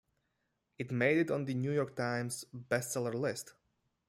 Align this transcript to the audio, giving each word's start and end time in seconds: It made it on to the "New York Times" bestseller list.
It 0.79 0.89
made 0.89 1.19
it 1.19 1.29
on 1.29 1.41
to 1.41 1.45
the 1.45 1.53
"New 1.53 1.69
York 1.71 1.95
Times" 1.95 2.43
bestseller 2.55 3.13
list. 3.13 3.53